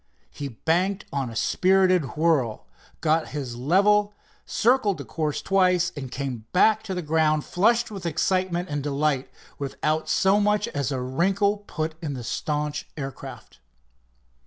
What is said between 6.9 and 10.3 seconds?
the ground flushed with excitement and delight, without